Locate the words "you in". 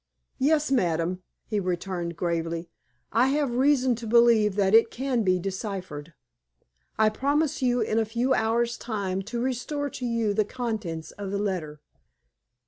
7.61-7.99